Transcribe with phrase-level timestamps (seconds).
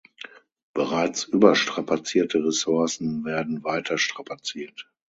[0.73, 4.89] Bereits überstrapazierte Ressourcen werden weiter strapaziert.